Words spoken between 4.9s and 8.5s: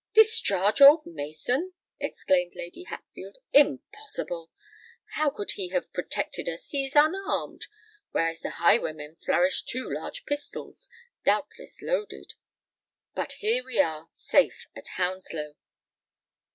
How could he have protected us! He is unarmed—whereas the